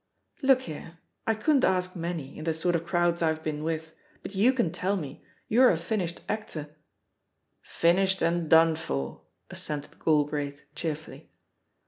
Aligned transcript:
"Look 0.41 0.61
here, 0.63 0.97
I 1.27 1.35
couldn't 1.35 1.63
ask 1.63 1.95
many, 1.95 2.35
in 2.35 2.45
the 2.45 2.55
sort 2.55 2.75
of 2.75 2.87
crowds 2.87 3.21
I've 3.21 3.43
been 3.43 3.63
with; 3.63 3.93
but 4.23 4.33
you 4.33 4.51
can 4.51 4.71
tell 4.71 4.95
me, 4.97 5.23
you're 5.47 5.69
a 5.69 5.77
finished 5.77 6.21
actor 6.27 6.63
^" 6.69 6.73
"Finished 7.61 8.23
and 8.23 8.49
done 8.49 8.75
for," 8.75 9.21
assented 9.51 10.03
Galbraith 10.03 10.63
cheerfully. 10.73 11.29